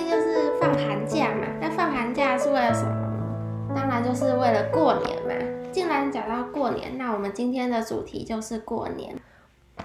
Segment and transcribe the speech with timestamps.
[0.00, 3.74] 就是放寒假嘛，那放寒假是为了什么？
[3.74, 5.70] 当然就是为了过年嘛。
[5.72, 9.14] 既然讲到过年，那我们今天的主题就是过年。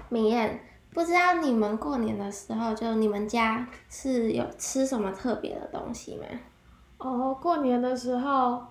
[0.07, 0.59] 明艳，
[0.93, 6.25] 不知道你们过年的时候，就你们家是有吃什么特别的东西吗？
[6.97, 8.61] 哦，过年的时候，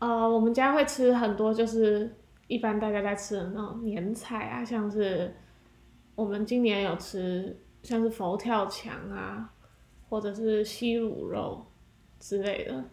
[0.00, 2.12] 呃，我们家会吃很多，就是
[2.48, 5.32] 一般大家在吃的那种年菜啊，像是
[6.16, 9.48] 我们今年有吃，像是佛跳墙啊，
[10.14, 11.60] 或者是西卤肉
[12.20, 12.84] 之类的。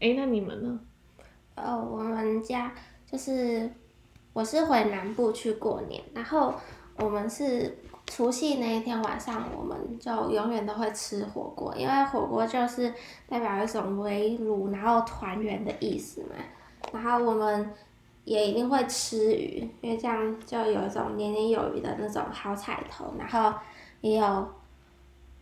[0.00, 0.80] 诶，那你们呢？
[1.56, 2.72] 哦，我们家
[3.04, 3.70] 就是
[4.32, 6.54] 我是回南部去过年，然后
[6.96, 12.90] 我们是除夕那一天晚上，我们就永远都会吃火锅，因为火锅就是
[13.28, 16.28] 代表一种围炉然后团圆的意思嘛。
[16.94, 17.70] 然后我们
[18.24, 23.12] 也一定会吃鱼，因为这样就有一种年年有余的那种好彩头。
[23.18, 23.52] 然后
[24.00, 24.48] 也有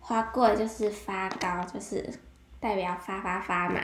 [0.03, 2.07] 花贵，就是发糕，就是
[2.61, 3.81] 代表发发发嘛。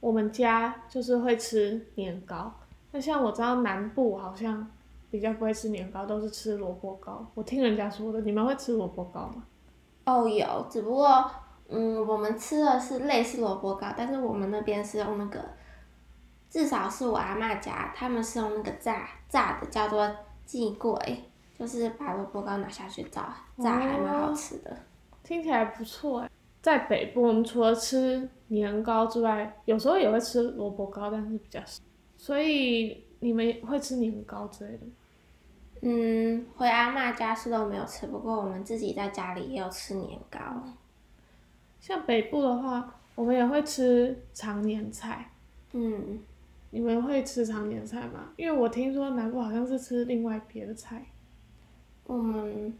[0.00, 2.52] 我们家就是会吃年糕，
[2.90, 4.68] 那像我知道南部好像
[5.10, 7.24] 比较不会吃年糕，都是吃萝卜糕。
[7.34, 9.44] 我听人家说的，你们会吃萝卜糕吗？
[10.04, 11.30] 哦，有，只不过，
[11.68, 15.42] 嗯，我们吃的是类似萝卜糕，但是我们那边是用那个，
[16.50, 20.08] 至少是我阿妈家，他们是用那个炸炸的，叫做
[20.44, 21.24] 寄桂，
[21.58, 24.76] 就是把萝卜糕拿下去炸，炸还蛮好吃的。
[25.26, 26.30] 听起来不错哎。
[26.62, 31.82] 在北部，我们除了吃年糕之外，有时候也会吃萝卜糕，但是比较少。
[32.16, 34.92] 所以你们会吃年糕之类的吗？
[35.82, 40.40] 嗯，回阿嬷家是都没有吃，不过我们自己在家里也有吃年糕。
[41.80, 45.30] 像北部的话，我们也会吃常年菜。
[45.72, 46.20] 嗯，
[46.70, 48.32] 你们会吃常年菜吗？
[48.36, 51.04] 因为我听说南部好像是吃另外别的菜。
[52.04, 52.72] 我们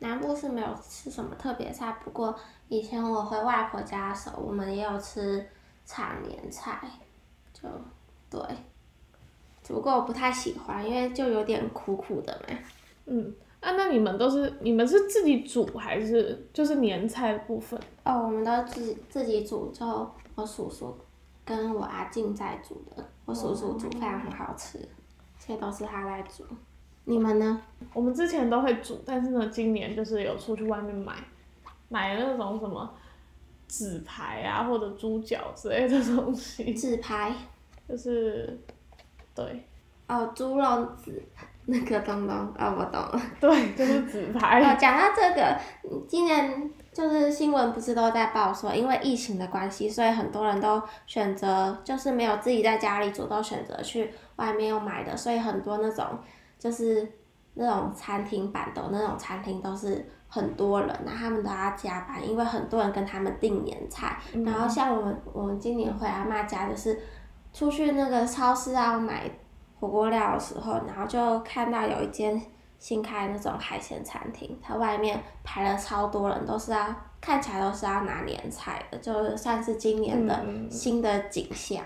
[0.00, 2.34] 南部是没有吃什么特别菜，不过
[2.68, 5.46] 以前我回外婆家的时候，我们也有吃
[5.86, 6.80] 炒年菜，
[7.52, 7.68] 就
[8.28, 8.40] 对，
[9.62, 12.58] 只不过我不太喜欢，因为就有点苦苦的嘛。
[13.06, 17.78] 嗯，啊，那你们都是你们是自己煮还是就是年菜部分？
[18.04, 19.84] 哦，我们都自己自己煮，就
[20.34, 20.96] 我叔叔
[21.44, 23.04] 跟我阿静在煮的。
[23.26, 24.78] 我叔叔煮饭很好吃，
[25.38, 26.44] 这些都是他在煮。
[27.10, 27.60] 你们呢？
[27.92, 31.12] 我们之前都会煮，但是呢，今年就是有出去外面买，
[31.88, 32.88] 买那种什么
[33.66, 36.72] 纸牌啊或者猪脚之类的东西。
[36.72, 37.34] 纸牌。
[37.88, 38.56] 就是，
[39.34, 39.66] 对。
[40.06, 41.20] 哦，猪肉纸
[41.66, 43.20] 那个东东，哦，我懂了。
[43.40, 44.60] 对，就是纸牌。
[44.60, 45.58] 哦，讲到这个，
[46.06, 56.06] 今年就是新闻不是都在报说，因为疫情的关系，所以很多人都选择就是没有自己在家里煮，都选择去外面又买的，所以很多那种
[56.60, 57.10] 就是
[57.54, 64.16] 那种餐厅版的那种餐厅都是很多人，那他们都要加班，因为很多人跟他们订年菜。
[64.44, 67.00] 然后像我们我们今年回阿妈家，就是
[67.52, 69.28] 出去那个超市要买
[69.80, 72.40] 火锅料的时候，然后就看到有一间
[72.78, 80.38] 新开那种海鲜餐厅，它外面排了超多人，都是要看起来都是要拿年菜的，就算是今年的
[80.70, 81.82] 新的景象。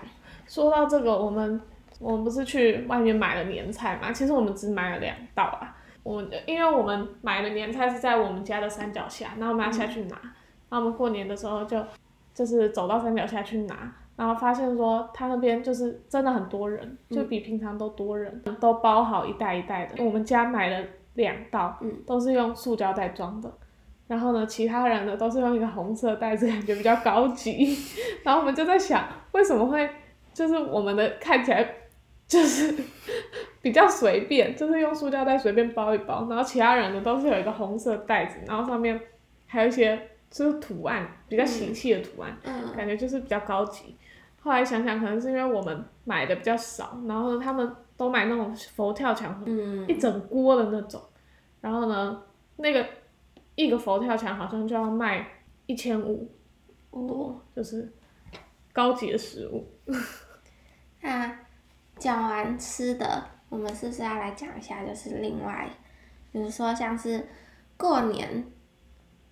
[0.47, 1.59] 说到这个，我们
[1.99, 4.11] 我们不是去外面买了年菜嘛？
[4.11, 5.75] 其实我们只买了两道啊。
[6.03, 10.15] 我们因为我们买的年菜是在我们家的山脚下，然后我们要下去拿。
[10.69, 11.83] 然后我们过年的时候就
[12.33, 20.03] 就是走到山脚下去拿，然后发现说他那边就是真的很多人，就比平常都多人，都包好一袋一袋的。
[20.03, 20.85] 我们家买了
[21.15, 23.51] 两道，都是用塑胶袋装的。
[24.07, 27.75] 然后呢，其他人呢都是用一个红色袋子，感觉比较高级。
[28.23, 29.89] 然后我们就在想，为什么会
[30.33, 31.67] 就是我们的看起来
[32.27, 32.73] 就是
[33.61, 38.99] 比较随便，就是用塑胶袋随便包一包，然后其他人的都是有一个红色袋子，然后上面
[39.45, 42.37] 还有一些就是图案，比较喜气的图案，
[42.75, 43.95] 感觉就是比较高级。
[44.39, 49.43] 后来想想，可能是因为我们买的比较少，然后呢他们都买那种佛跳墙，
[49.87, 51.01] 一整锅的那种，
[51.61, 52.21] 然后呢
[52.57, 52.85] 那个
[53.55, 55.27] 一个佛跳墙好像就要卖
[55.65, 56.29] 一千五
[56.91, 57.91] 多，就是
[58.71, 59.67] 高级的食物。
[61.01, 61.44] 那
[61.97, 64.83] 讲完吃的，我们是不是要来讲一下？
[64.85, 65.67] 就是另外，
[66.31, 67.25] 比如说像是
[67.77, 68.45] 过年，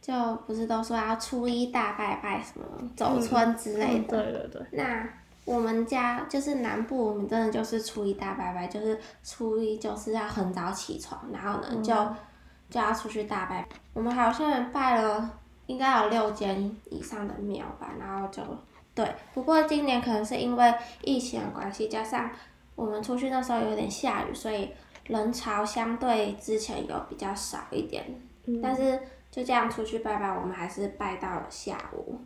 [0.01, 0.13] 就
[0.48, 2.65] 不是都说要初一大拜拜什么
[2.95, 4.07] 走村之类的。
[4.07, 4.62] 对对对。
[4.71, 5.07] 那
[5.45, 11.94] 我们家就是南部，我们真的就是初一大拜拜，就是初一就是要很早起床，然后呢就
[12.69, 13.68] 就要出去大拜。
[13.94, 15.30] 我们好像拜了
[15.65, 18.42] 应该有六间以上的庙吧，然后就
[18.95, 19.13] 对。
[19.33, 22.30] 不过今年可能是因为疫情的关系，加上
[22.75, 24.70] 我们出去那时候有点下雨，所以
[25.06, 28.06] 人潮相对之前有比较少一点。
[28.62, 29.00] 但是
[29.31, 32.20] 就这样出去拜拜，我们还是拜到了下午。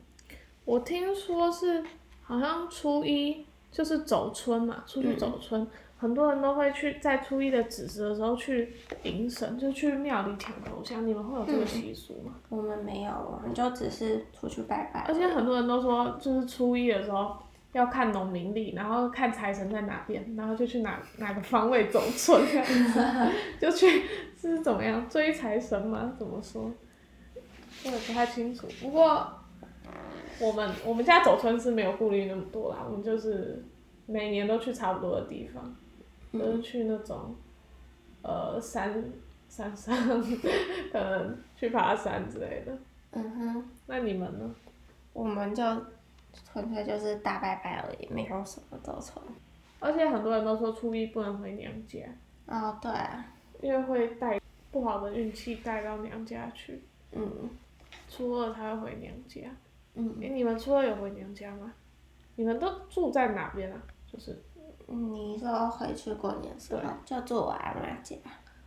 [0.66, 1.84] 我听说是
[2.22, 5.66] 好像初一就是走春嘛，出去走春，
[5.98, 8.74] 很多人都会去在初一的子时的时候去
[9.04, 11.06] 迎神，就去庙里抢头香。
[11.08, 12.34] 你们会有这个习俗吗？
[12.50, 15.02] 我们没有，我们就只是出去拜拜。
[15.08, 17.38] 而且很多人都说，就是初一的时候
[17.74, 22.42] 要看农民历，然后看财神在哪边，然后就去哪哪个方位走村，
[23.60, 24.04] 就去
[24.36, 26.14] 是怎么样追财神吗？
[26.18, 26.72] 怎么说？
[27.86, 28.68] 我也不太清楚。
[28.82, 29.32] 不过
[30.40, 33.64] 我们我们家走村是没有顾虑那么多啦，我们就是
[34.06, 35.76] 每年都去差不多的地方，
[36.32, 37.36] 都是去那种
[38.24, 39.04] 呃山
[39.48, 39.96] 山上，
[40.92, 42.78] 可能 去爬山之类的。
[43.12, 44.56] 嗯哼，那你们呢？
[45.14, 45.64] 我们就
[46.34, 49.24] 纯粹就是大拜拜而已，没有什么走春。
[49.80, 52.00] 而且很多人都说初一不能回娘家，
[52.48, 53.26] 哦，对啊，
[53.62, 54.40] 因为会带
[54.72, 57.50] 不好的运气带到娘家去，嗯
[58.10, 59.42] 初二才会回娘家。
[59.94, 61.74] 嗯诶，你们初二有回娘家吗？
[62.36, 63.82] 你们都住在哪边啊？
[64.12, 64.44] 就是
[64.88, 68.16] 嗯，你说回去过年的时候就住我阿妈家。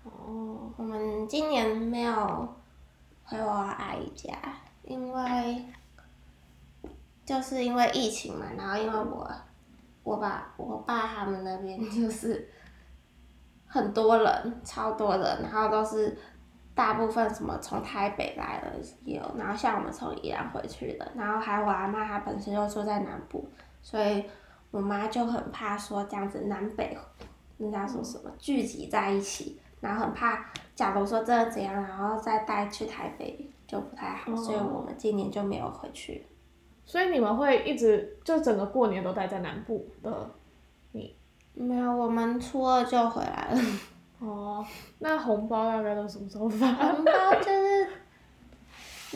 [0.05, 2.55] 哦，我们今年没有
[3.25, 4.33] 回我阿姨家，
[4.83, 5.65] 因为
[7.25, 9.31] 就是因为疫情嘛，然后因为我
[10.03, 12.49] 我爸我爸他们那边就是
[13.67, 16.19] 很多人，超多人，然后都是
[16.75, 18.73] 大部分什么从台北来的
[19.05, 23.49] 也有，然后像我们从宜兰回去的，然后还有我阿妈她本身就住在南部，
[23.83, 24.25] 所以
[24.73, 26.99] 我妈就很怕说这样子南北
[27.59, 30.45] 人家说什么聚集在一起，然后很怕，
[30.75, 36.27] 假如说真的怎样，然后再带去台北就不太好，哦所以我们今年就没有回去。
[36.85, 40.31] 所以你们会一直就整个过年都待在南部的
[40.93, 41.15] 你？
[41.55, 43.61] 没有，我们初二就回来了。
[44.21, 44.65] 哦，
[44.99, 46.67] 那红包大概都什么时候发？
[46.67, 47.89] 红包就是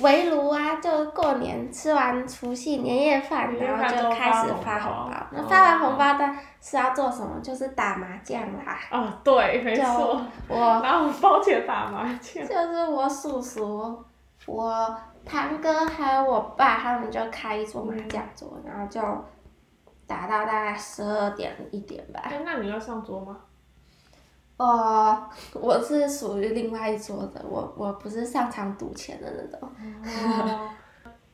[0.00, 5.26] 围炉啊，就过年吃完除夕年夜饭，然后就就开始发红包。
[5.30, 7.38] 那哦发完红包的是要做什么？
[7.42, 8.78] 就是打麻将啦。
[8.90, 12.46] 哦，对，没错，我 拿红包钱打麻将。
[12.46, 14.04] 就是我叔叔、
[14.46, 19.00] 我堂哥还有我爸，他们就开一桌麻将桌，然后就
[20.06, 22.20] 打到大概十二点一点吧。
[22.24, 23.38] 哎，那你要上桌吗？
[24.56, 29.68] 我我是属于另外一桌的，我我不是上场赌钱的那种，
[30.40, 30.70] 哦，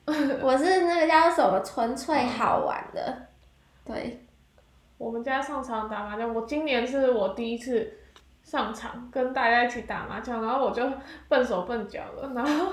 [0.42, 3.26] 我是那个叫什么纯粹好玩的，
[3.84, 4.26] 对，
[4.96, 7.92] 我们家上场打麻将，我今年是我第一次
[8.42, 10.82] 上场跟大家一起打麻将，然后我就
[11.28, 12.72] 笨手笨脚的，然后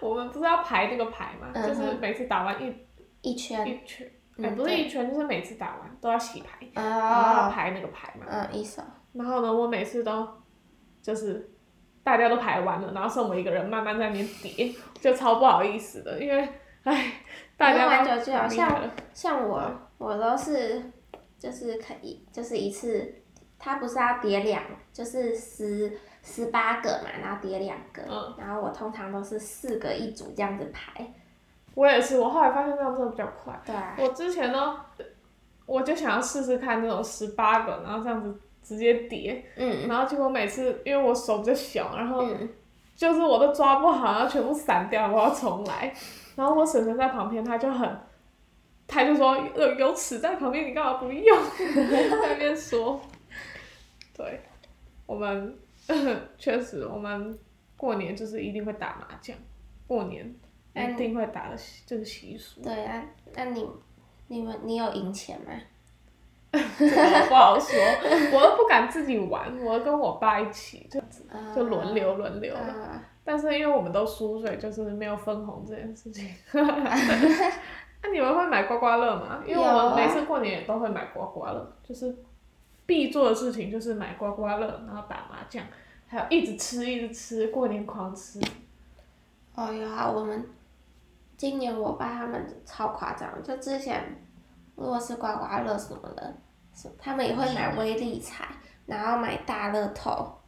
[0.00, 2.74] 我们不是要排那个牌嘛，嗯就是每次打完一
[3.22, 8.26] 一圈，一圈，嗯哎、不是一圈，就是每次打完都要洗牌，然后要哦，排那个牌嘛。
[8.28, 8.82] 嗯，一手，
[9.12, 10.26] 然后呢，我每次都
[11.02, 11.50] 就是
[12.02, 16.48] 大家都排完了，然后剩我一个人慢慢在那边叠，就超不好意思的，因为
[16.84, 17.12] 哎，
[17.56, 18.90] 大家都玩久就好像。
[19.12, 19.60] 像我
[19.98, 20.80] 我都是
[21.36, 23.12] 就是可以就是一次，
[23.58, 24.62] 它不是要叠两，
[24.92, 28.34] 就是十十八个嘛，然后叠两个，嗯。
[28.38, 31.12] 然后我通常都是四个一组这样子排，
[31.74, 33.60] 我也是，我后来发现这样真的比较快。
[33.66, 34.76] 对啊，我之前呢，
[35.66, 39.88] 我就想要试试看那种十八个，然后这样子直接叠，嗯。
[39.88, 42.48] 然后结果每次因为我手比较小，然后嗯，
[42.94, 45.92] 就是我都抓不好，然后全部散掉，我要重来。
[46.36, 48.00] 然后我婶婶在旁边，她就很，
[48.86, 51.38] 她就说有有尺在旁边，你干嘛不用？
[51.90, 53.00] 在那边说，
[54.18, 54.40] 对，
[55.06, 55.56] 我们
[56.36, 57.38] 确实我们
[57.76, 59.34] 过年就是一定会打麻将，
[59.86, 60.34] 过年
[60.74, 62.60] 嗯一定会打的习这个习俗。
[62.60, 63.02] 对啊，
[63.34, 63.66] 那你
[64.26, 65.52] 你们你有赢钱吗？
[66.50, 67.78] 这个不好说，
[68.32, 71.00] 我都不敢自己玩，我跟我爸一起就
[71.54, 72.54] 就轮流轮流
[73.22, 76.26] 但是因为我们都输，所以就是没有分红这件事情。
[76.52, 79.42] 那、你们会买刮刮乐吗？
[79.46, 82.16] 因为我们每次过年也都会买刮刮乐，就是
[82.88, 85.62] 必做的事情就是买刮刮乐，然后打麻将，
[86.06, 88.40] 还有一直吃一直吃，过年狂吃。
[89.54, 90.48] 哦有啊，我们
[91.36, 94.02] 今年我爸他们超夸张，就之前
[94.74, 96.34] 如果是刮刮乐什么的，
[96.98, 98.48] 他们也会买威力彩，
[98.86, 100.40] 然后买大乐透，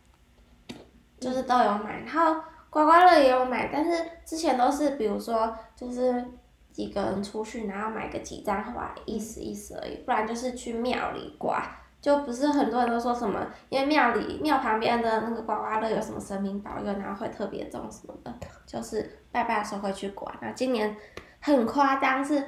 [1.18, 6.24] 就是都有买，然后刮刮乐也有买，但是之前都是比如说就是
[6.72, 11.62] 几个人出去，然后买个几张花，意思意思而已，不然就是去庙里刮。
[12.00, 18.32] 就不是很多人都说什么，因为庙里庙旁边的那个刮刮乐有什么神明保佑，然后会特别中什么的，
[18.66, 20.32] 就是拜拜的时候会去刮。
[20.40, 20.96] 然后今年
[21.40, 22.42] 很夸张，是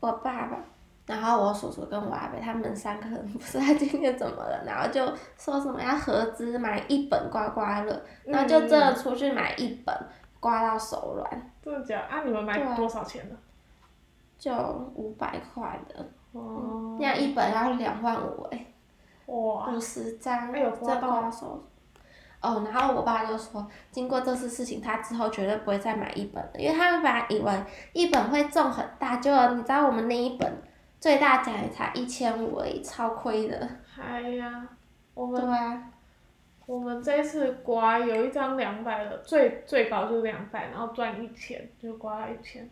[0.00, 0.56] 我爸爸，
[1.06, 5.04] 然后我叔叔跟我阿伯他们三个人 不知道今年怎么了，然后就
[5.38, 9.94] 说什么要合资买一本刮刮乐，然后就真的出去买一本。
[10.40, 12.04] 刮到手软，真的假的？
[12.04, 13.34] 啊，你们买多少钱的？
[14.38, 14.52] 就
[14.94, 18.66] 五百块的，哦，那样一本要两万五哎、
[19.26, 21.64] 哇，五十张，再刮到刮手。
[22.42, 27.64] 哦，然后我爸就说，经过这次事情，他之后绝对不会再买一本了，因为他们本来以为
[27.94, 30.62] 一本会中很大，结果你知道我们那一本
[31.00, 33.66] 最大奖也才一千五而已，超亏的。
[33.98, 34.68] 哎呀，
[35.14, 35.90] 我对们啊，
[36.66, 42.68] 我们这次刮有一张两百的，最最高就是两百，然后赚一千，就刮到一千，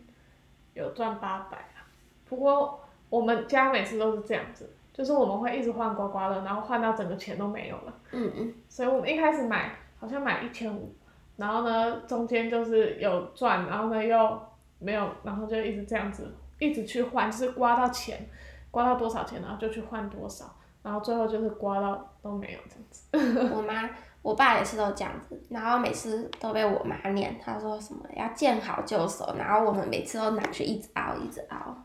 [0.75, 1.81] 有赚八百啊。
[2.25, 2.82] 不过
[3.13, 7.93] 我们家每次都是这样子，就是我们会一直换刮刮乐，然后换到整个钱都没有了。
[8.11, 10.91] 嗯嗯，所以我们一开始买好像买一千五，
[11.37, 14.41] 然后呢中间就是有赚，然后呢又
[14.79, 18.27] 没有，然后就一直这样子一直去换，就是刮到钱，
[18.71, 20.51] 刮到多少钱，然后就去换多少，
[20.81, 23.53] 然后最后就是刮到都没有这样子。
[23.55, 23.87] 我妈、
[24.23, 31.77] 我爸也是都这样子，然后每次都被我妈念，她说什么要见好就收，然后我们每次都拿去一直熬，一直熬。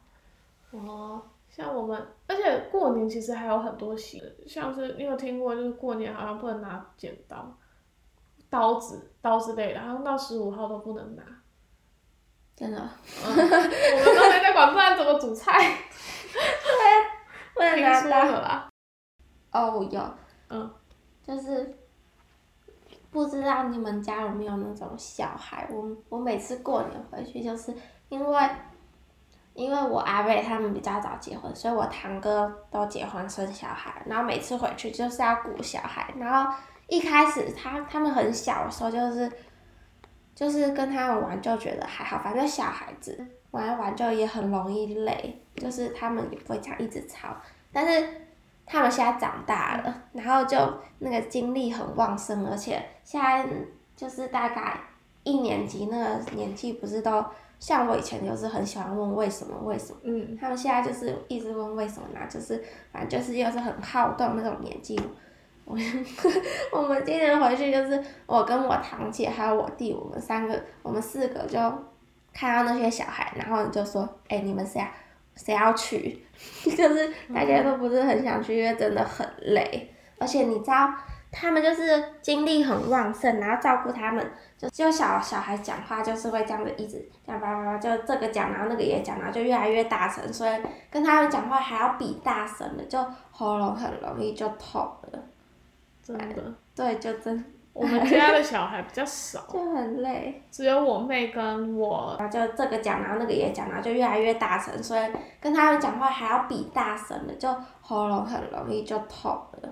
[0.70, 7.56] 哦，像我们，而且过年其实还有很多习，像是你有听过，就是过年好像不能拿剪刀、
[8.50, 11.22] 刀子、刀之类的，好像到十五号都不能拿。
[12.54, 12.90] 真的，嗯，
[13.24, 15.52] 我们都没在管，不然怎么煮菜？
[17.54, 18.24] 不能拿刀。
[18.24, 18.68] 了啦。
[19.52, 20.14] 哦，有，
[20.50, 20.70] 嗯，
[21.22, 21.78] 就是
[23.10, 25.68] 不知道你们家有没有那种小孩？
[25.72, 27.72] 我我每次过年回去，就是
[28.08, 28.50] 因为
[29.58, 36.54] 因为我阿伯他们比较早结婚，所以我堂哥都结婚生小孩，然后每次回去就是要顾小孩，然后
[36.86, 39.28] 一开始他他们很小的时候就是
[40.32, 47.36] 就是跟他们玩就觉得还好，反正小孩子玩一玩就也很容易累，就是他们也不会这样一直吵，
[47.72, 48.08] 但是
[48.64, 50.56] 他们现在长大了，然后就
[51.00, 53.44] 那个精力很旺盛，而且现在
[53.96, 54.78] 就是大概
[55.24, 57.24] 一年级那个年纪，不是都
[57.58, 62.20] 像我以前就是很喜欢问为什么为什么，嗯，他们现在就是一直问为什么呢？
[62.28, 62.62] 就是
[62.92, 64.98] 反正就是又是很好动那种年纪。
[65.64, 65.76] 我
[66.72, 71.58] 我们今年回去就是我跟我堂姐还有我弟，我们三个我们四个就
[72.32, 74.90] 看到那些小孩，然后就说：“哎、你们谁啊？
[75.36, 76.24] 谁要去？”
[76.64, 80.90] 就是大家都不是很想去，因为真的很累，而且你知道
[81.30, 90.52] 他们就是精力很旺盛，然后照顾他们，就就小小孩讲话就是会这样子一直这样叭叭叭，就这个讲，然后那个也讲，然后就越来越大声，所以
[90.90, 92.98] 跟他们讲话还要比大声的，就
[93.30, 94.80] 喉咙很容易就痛
[95.12, 95.18] 了。
[96.02, 96.42] 真的，
[96.74, 97.44] 对，就真
[97.74, 105.02] 我们家的小孩比较少，就很累，只有我妹跟我，然后就这个讲，然后那个也讲，然后就越来越大声，所以
[105.38, 109.30] 跟他们讲话还要比大声的，就喉咙很容易就痛
[109.60, 109.68] 了。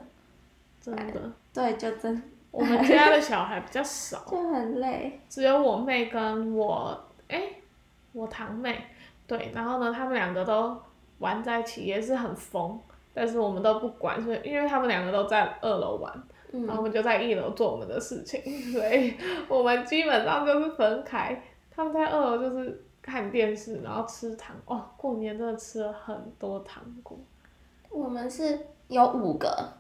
[0.87, 5.21] 真的，对，就真我们家的小孩比较少，就很累。
[5.29, 6.97] 只有我妹跟我，
[7.29, 7.43] 哎、
[8.13, 8.81] 我堂妹，
[9.27, 10.81] 对，然后呢，他们两个都
[11.19, 12.81] 玩在一起，也是很疯，
[13.13, 16.13] 但是我们都不管，所以因为他们两个都在二楼玩，
[16.53, 18.41] 然后我嗯，们就在一楼做我们的事情，
[18.73, 19.15] 所以
[19.49, 21.43] 我们基本上就是分开。
[21.75, 24.57] 他们在二楼就是看电视，然后吃糖。
[24.65, 27.19] 哦，过年真的吃了很多糖果。
[27.91, 29.73] 我们是有五个，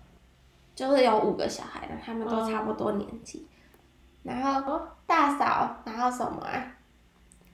[0.77, 3.49] 就是有五个小孩的，他们都差不多年纪。
[4.23, 6.65] 然后大嫂，然后什么啊？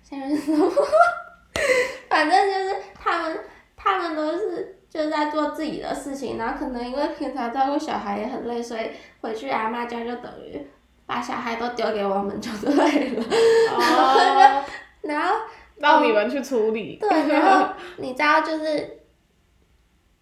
[0.03, 0.71] 现在是什么？
[2.11, 3.39] 反正就是他们，
[3.77, 10.67] 他们都是就在做自己的事情，然后可能因为平常照顾小孩也很累，所以回去阿妈家就等于
[11.07, 13.25] 把小孩都丢给我们就对了。
[13.71, 14.65] 哦，
[15.03, 15.35] 然后
[15.77, 16.97] 让你们去处理。
[16.97, 19.03] 对，然后你知道就是，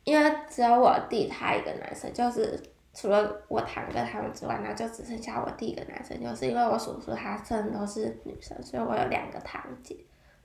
[0.04, 2.60] 因为只有我弟他一个男生，就是
[2.92, 9.96] 除了我堂哥他们之外，那就只剩下我弟一个男生，就是因为我叔叔他生的都是女生，所以我有两个堂姐，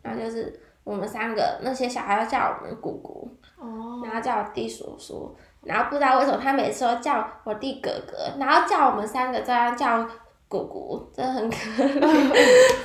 [0.01, 10.07] 然后就是我们三个那些小孩都叫我们姑姑，哦，然后叫我弟叔叔，然后不知道为什么他每次都叫我弟哥哥，然后叫我们三个这样叫
[10.47, 12.05] 姑姑，真的很可怜。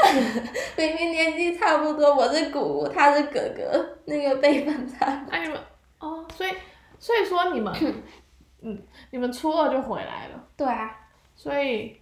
[0.79, 5.07] 明明年纪差不多，我是姑姑，他是哥哥，那个辈分差。
[5.31, 5.59] 那、你们
[5.99, 6.51] 哦，所以
[6.99, 7.71] 所以说你们
[8.63, 8.79] 嗯，
[9.11, 10.95] 你们初二就回来了，对啊，
[11.35, 12.01] 所以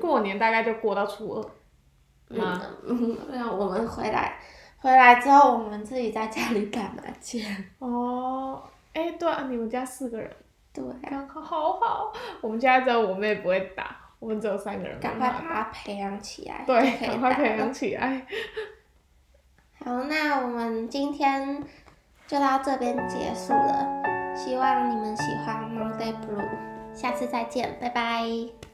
[0.00, 2.60] 过年大概就过到初二吗？
[2.86, 4.38] 嗯， 没有，我们回来，
[4.78, 7.40] 回来之后我们自己在家里打麻将。
[7.78, 10.30] 哦，哎、对啊，你们家四个人，
[10.72, 12.12] 对啊，刚好好好。
[12.40, 15.00] 我们家只有我妹不会打，我们只有三个人。
[15.00, 18.26] 赶快把它培养起来，对，赶快培养起来。
[19.84, 21.62] 好，那我们今天
[22.26, 24.02] 就到这边结束了，
[24.34, 26.44] 希望你们喜欢 Monday Blue，
[26.92, 28.73] 下次再见，拜拜。